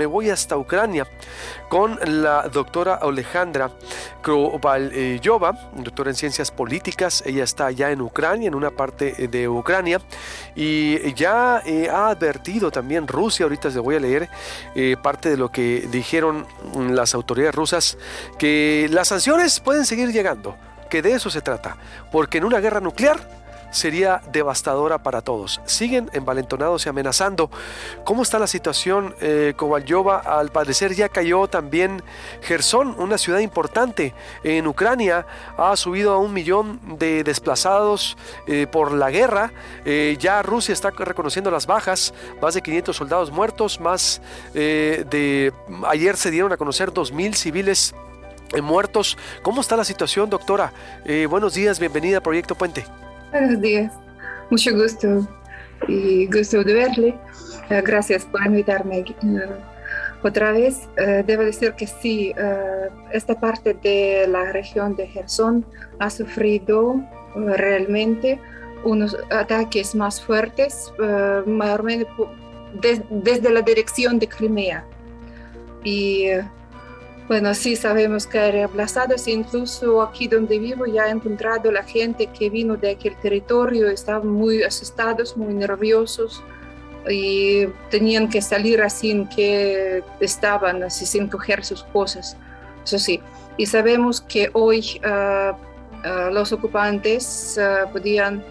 [0.00, 1.06] me voy hasta Ucrania
[1.68, 3.70] con la doctora Alejandra
[4.22, 7.22] Krovalyova, doctora en ciencias políticas.
[7.26, 10.00] Ella está allá en Ucrania, en una parte de Ucrania,
[10.56, 14.30] y ya eh, ha advertido también Rusia, ahorita les voy a leer
[14.74, 16.46] eh, parte de lo que dijeron
[16.88, 17.98] las autoridades rusas,
[18.38, 20.56] que las sanciones pueden seguir llegando,
[20.88, 21.76] que de eso se trata,
[22.10, 23.39] porque en una guerra nuclear
[23.70, 25.60] sería devastadora para todos.
[25.64, 27.50] Siguen envalentonados y amenazando.
[28.04, 29.14] ¿Cómo está la situación?
[29.20, 29.54] Eh,
[30.24, 32.02] al parecer ya cayó también
[32.42, 34.14] Gerson, una ciudad importante
[34.44, 35.26] en Ucrania.
[35.56, 39.52] Ha subido a un millón de desplazados eh, por la guerra.
[39.84, 44.20] Eh, ya Rusia está reconociendo las bajas, más de 500 soldados muertos, más
[44.54, 45.52] eh, de...
[45.86, 47.94] Ayer se dieron a conocer 2.000 civiles
[48.62, 49.16] muertos.
[49.42, 50.72] ¿Cómo está la situación, doctora?
[51.28, 52.84] buenos días, bienvenida a Proyecto Puente.
[53.30, 53.92] Buenos días,
[54.50, 55.28] mucho gusto
[55.86, 57.14] y gusto de verle.
[57.70, 59.14] Eh, gracias por invitarme eh,
[60.24, 60.88] otra vez.
[60.96, 62.34] Eh, debo decir que sí,
[63.12, 65.64] esta parte de la región de Gerson
[66.00, 67.00] ha sufrido
[67.36, 68.40] realmente
[68.82, 70.92] unos ataques más fuertes,
[71.46, 72.10] mayormente
[73.10, 74.84] desde la dirección de Crimea.
[75.84, 76.26] Y
[77.30, 82.26] bueno, sí sabemos que hay reemplazados, incluso aquí donde vivo ya he encontrado la gente
[82.26, 86.42] que vino de aquel territorio, estaban muy asustados, muy nerviosos
[87.08, 92.36] y tenían que salir así que estaban, así sin coger sus cosas.
[92.84, 93.20] Eso sí,
[93.56, 98.42] y sabemos que hoy uh, uh, los ocupantes uh, podían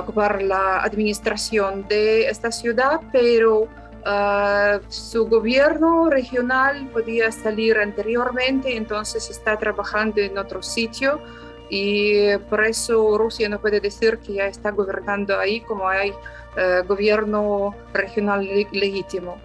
[0.00, 3.68] ocupar la administración de esta ciudad, pero
[4.04, 11.20] Ah, su gobierno regional podía salir anteriormente, entonces está trabajando en otro sitio
[11.68, 16.14] y por eso Rusia no puede decir que ya está gobernando ahí como hay
[16.56, 19.38] ah, gobierno regional legítimo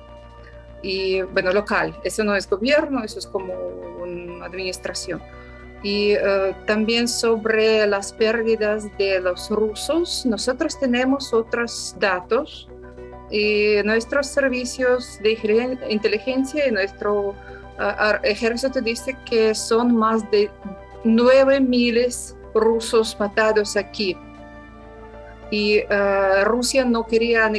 [0.82, 1.94] y bueno local.
[2.04, 3.54] Eso no es gobierno, eso es como
[4.02, 5.22] una administración.
[5.84, 12.70] Y ah, también sobre las pérdidas de los rusos, nosotros tenemos otros datos
[13.32, 17.36] y nuestros servicios de inteligencia y nuestro
[18.24, 20.50] ejército dice que son más de
[21.04, 24.16] 9 miles rusos matados aquí.
[25.52, 25.82] Y
[26.44, 27.52] Rusia no quería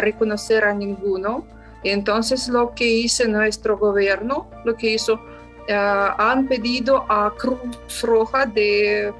[0.00, 1.46] reconocer a ninguno.
[1.82, 5.20] Entonces lo que hizo nuestro gobierno, lo que hizo,
[5.68, 9.12] han pedido a Cruz Roja de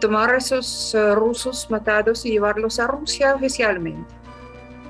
[0.00, 4.21] tomar a esos rusos matados y llevarlos a Rusia oficialmente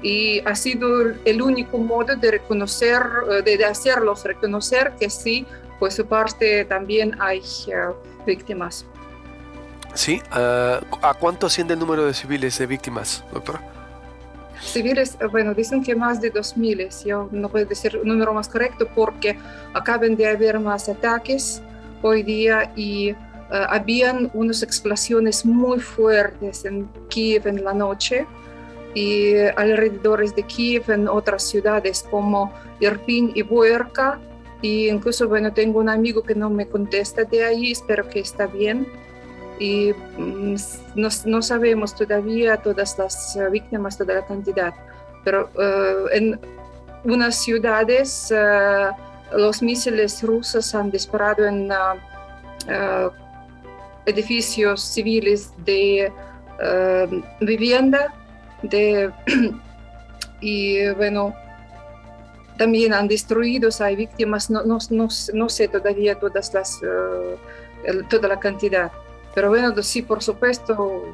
[0.02, 5.46] y ha sido el único modo de reconocer, eh, de hacerlos reconocer que sí,
[5.78, 7.72] por su parte también hay eh,
[8.26, 8.84] víctimas.
[9.94, 13.60] Sí, eh, ¿a cuánto asciende el número de civiles de víctimas, doctora?
[14.60, 18.88] Civiles, bueno, dicen que más de 2.000, yo no puedo decir un número más correcto
[18.94, 19.36] porque
[19.74, 21.60] acaban de haber más ataques
[22.00, 23.14] hoy día y
[23.50, 28.26] habían unas explosiones muy fuertes en Kiev en la noche
[28.94, 34.20] y alrededores de Kiev, en otras ciudades como Irpin y Boerka.
[34.60, 38.47] Y incluso, bueno, tengo un amigo que no me contesta de ahí, espero que está
[38.47, 38.86] bien.
[39.58, 40.56] Y mm,
[40.94, 44.75] no, sabemos todavía todas las eh, víctimas, toda la cantidad.
[45.25, 46.38] Pero uh, en
[47.04, 48.32] unas ciudades
[49.32, 51.70] los misiles rusos han disparado en
[54.06, 56.12] edificios civiles de
[57.41, 58.12] vivienda
[58.62, 59.10] de,
[60.40, 61.34] y bueno,
[62.56, 68.28] también han destruido, hay víctimas, no, no, no, no sé todavía todas las, uh, toda
[68.28, 68.90] la cantidad,
[69.34, 71.04] pero bueno, sí, por supuesto,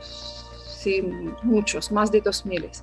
[0.00, 1.02] sí,
[1.42, 2.82] muchos, más de dos miles.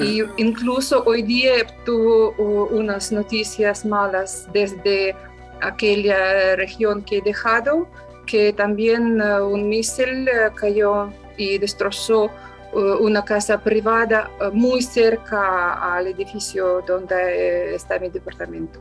[0.00, 0.26] Y eh.
[0.38, 2.30] incluso hoy día tuvo
[2.70, 5.14] unas noticias malas desde
[5.60, 7.86] aquella región que he dejado,
[8.26, 12.30] que también un misil cayó y destrozó eh,
[12.72, 18.80] una casa privada eh, muy cerca al edificio donde eh, está mi departamento.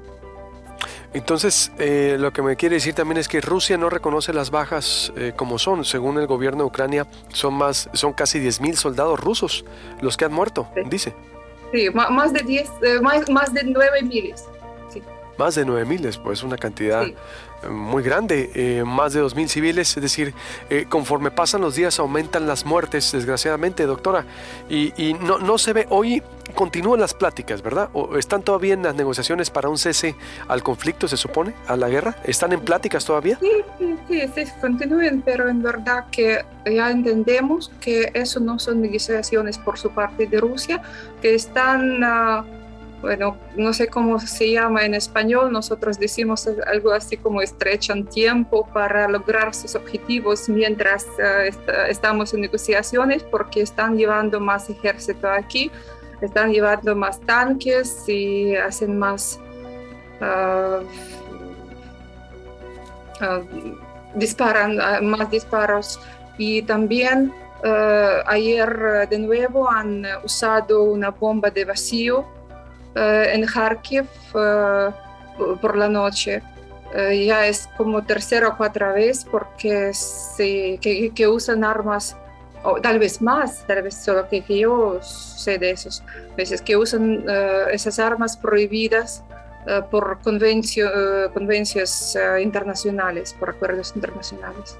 [1.13, 5.59] Entonces, lo que me quiere decir también es que Rusia no reconoce las bajas como
[5.59, 5.83] son.
[5.83, 9.65] Según el gobierno de Ucrania, son más, son casi 10.000 soldados rusos
[9.99, 11.13] los que han muerto, dice.
[11.73, 12.69] Sí, más de 10,
[13.01, 14.35] más, más de 9.000.
[14.87, 15.03] Sí.
[15.37, 17.05] Más de 9.000, pues una cantidad
[17.69, 20.33] muy grande, eh, más de 2.000 civiles, es decir,
[20.69, 24.25] eh, conforme pasan los días aumentan las muertes, desgraciadamente, doctora,
[24.69, 26.23] y, no, no, se ve, hoy
[26.55, 27.89] continúan las pláticas, ¿verdad?
[27.93, 30.15] ¿O ¿Están todavía en las negociaciones para un cese
[30.47, 32.15] al conflicto, se supone, a la guerra?
[32.23, 33.37] ¿Están en pláticas todavía?
[33.39, 38.81] Sí, sí, sí, sí continúan, pero en verdad que ya entendemos que eso no son
[38.81, 40.81] negociaciones por su parte de Rusia,
[41.21, 42.03] que están...
[42.03, 42.60] Uh,
[43.01, 48.67] bueno, no sé cómo se llama en español, nosotros decimos algo así como estrechan tiempo
[48.71, 51.51] para lograr sus objetivos mientras eh,
[51.89, 55.71] estamos en negociaciones porque están llevando más ejército aquí,
[56.21, 59.39] están llevando más tanques y hacen más...
[60.21, 60.85] Uh,
[64.15, 65.99] disparan más disparos.
[66.37, 67.31] Y también
[68.25, 72.25] ayer de nuevo han usado una bomba de vacío
[72.95, 76.41] en Kharkiv por la noche.
[76.93, 82.17] ya es como tercera o cuarta vez porque se, que, usan armas,
[82.63, 86.03] o tal vez más, tal vez solo que, yo sé de esos
[86.35, 87.25] veces, que usan
[87.71, 89.23] esas armas prohibidas
[89.89, 90.89] por convencio,
[91.33, 94.77] convencios internacionales, por acuerdos internacionales.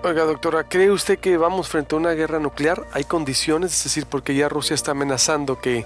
[0.00, 2.86] Oiga, doctora, ¿cree usted que vamos frente a una guerra nuclear?
[2.92, 3.72] ¿Hay condiciones?
[3.72, 5.84] Es decir, porque ya Rusia está amenazando que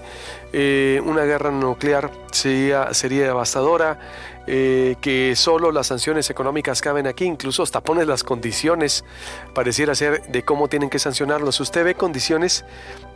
[0.53, 3.97] eh, una guerra nuclear sería, sería devastadora,
[4.45, 9.03] eh, que solo las sanciones económicas caben aquí, incluso hasta pone las condiciones,
[9.55, 11.59] pareciera ser, de cómo tienen que sancionarlos.
[11.59, 12.65] ¿Usted ve condiciones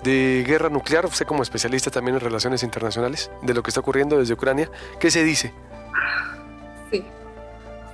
[0.04, 4.18] de guerra nuclear, usted como especialista también en relaciones internacionales, de lo que está ocurriendo
[4.18, 4.72] desde Ucrania?
[5.00, 5.54] ¿Qué se dice?
[6.90, 7.06] Sí,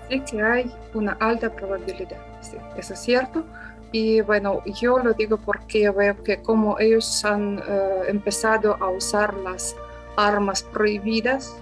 [0.09, 2.33] que hay una alta probabilidad
[2.77, 3.43] eso es cierto.
[3.91, 9.33] Y bueno, yo lo digo porque veo que como ellos han eh, empezado a usar
[9.35, 9.75] las
[10.17, 11.55] armas prohibidas,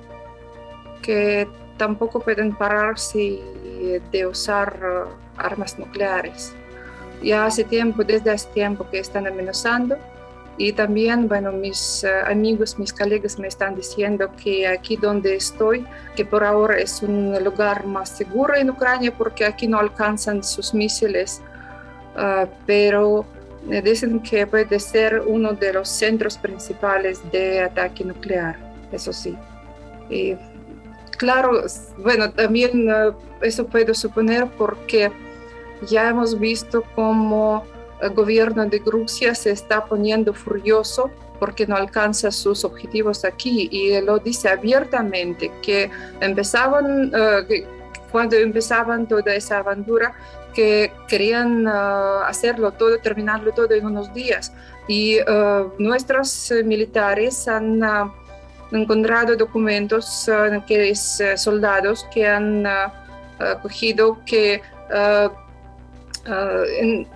[1.01, 1.47] que
[1.77, 3.41] tampoco pueden pararse
[4.11, 6.53] de usar eh, armas nucleares.
[7.21, 9.97] Ya hace tiempo, desde hace tiempo que están amenazando
[10.57, 15.85] y también, bueno, mis eh, amigos, mis colegas me están diciendo que aquí donde estoy,
[16.15, 20.73] que por ahora es un lugar más seguro en Ucrania porque aquí no alcanzan sus
[20.73, 21.41] misiles,
[22.15, 23.25] uh, pero
[23.83, 28.57] dicen que puede ser uno de los centros principales de ataque nuclear,
[28.91, 29.37] eso sí.
[30.09, 30.35] Y
[31.17, 31.63] claro,
[31.97, 35.11] bueno, también uh, eso puedo suponer porque
[35.87, 37.63] ya hemos visto cómo
[38.01, 43.67] el gobierno de Rusia se está poniendo furioso porque no alcanza sus objetivos aquí.
[43.71, 45.89] Y lo dice abiertamente que
[46.19, 47.65] empezaban eh,
[48.11, 50.13] cuando empezaban toda esa aventura
[50.53, 51.71] que querían eh,
[52.27, 54.53] hacerlo todo, terminarlo todo en unos días.
[54.87, 57.81] Y uh, nuestros militares han
[58.71, 60.29] encontrado documentos
[60.67, 62.65] que es soldados que han
[63.61, 64.61] cogido que
[66.25, 67.07] en,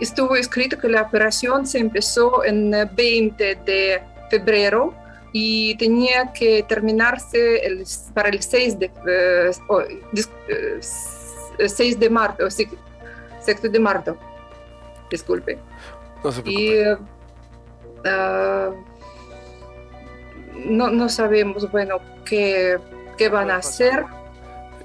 [0.00, 4.94] estuvo escrito que la operación se empezó en 20 de febrero
[5.32, 8.90] y tenía que terminarse el, para el 6 de,
[9.68, 9.82] uh,
[11.66, 12.68] 6 de marzo, 6
[13.62, 14.16] de marzo,
[15.10, 15.58] disculpe.
[16.22, 16.96] No se y uh,
[20.66, 22.78] no, no, sabemos, bueno, qué,
[23.18, 24.04] qué van a hacer.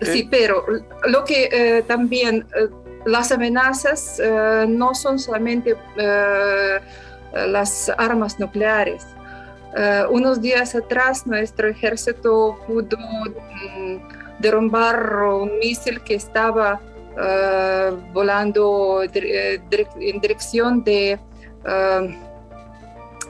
[0.02, 0.66] Sí, pero
[1.08, 2.48] lo que también
[3.06, 6.80] las amenazas eh, no son solamente eh,
[7.48, 9.06] las armas nucleares.
[9.78, 16.82] Eh, unos días atrás nuestro ejército pudo mm, derrumbar un misil que estaba
[18.14, 21.20] volando en dirección de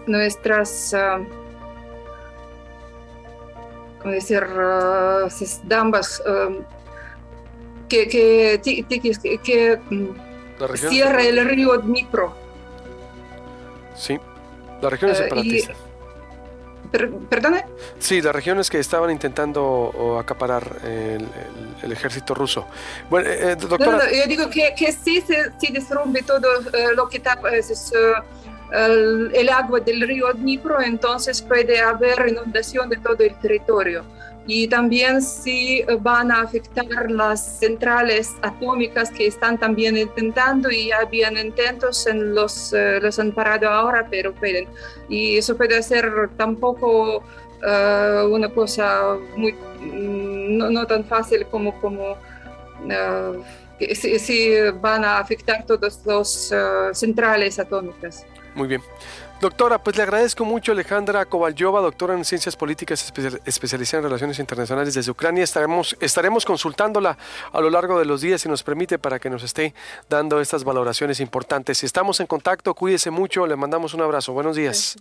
[0.06, 0.96] nuestras
[4.00, 4.46] ¿cómo decir?
[5.64, 6.22] dambas
[7.90, 8.62] que, que,
[9.44, 12.34] que, mm, cierra el río Dnipro.
[13.96, 14.18] Sí,
[14.82, 15.74] la región es eh, separatista.
[17.30, 17.66] ¿Perdone?
[18.00, 22.66] Sí, las regiones que estaban intentando acaparar el, ejército ruso.
[23.10, 24.12] Bueno, eh, eh, doctora...
[24.12, 26.48] yo digo que, que sí se sí derrumbe todo
[26.96, 27.94] lo que tapa es,
[28.72, 34.04] el, el, agua del río Dnipro, entonces puede haber inundación de todo el territorio
[34.52, 41.38] y también si van a afectar las centrales atómicas que están también intentando y habían
[41.38, 44.68] intentos en los, eh, los han parado ahora, pero pueden.
[45.08, 51.80] Y eso puede ser tampoco uh, una cosa muy, mm, no, no, tan fácil como,
[51.80, 53.44] como uh,
[53.94, 56.52] si, si, van a afectar todas las
[56.98, 58.26] centrales atómicas.
[58.56, 58.82] Muy bien.
[59.40, 63.14] Doctora, pues le agradezco mucho Alejandra Kovalyova, doctora en Ciencias Políticas
[63.46, 65.46] especializada en Relaciones Internacionales desde Ucrania.
[65.46, 67.18] Estaremos, estaremos consultándola
[67.54, 69.74] a lo largo de los días, si nos permite, para que nos esté
[70.10, 71.78] dando estas valoraciones importantes.
[71.78, 74.34] Si estamos en contacto, cuídese mucho, le mandamos un abrazo.
[74.34, 74.98] Buenos días.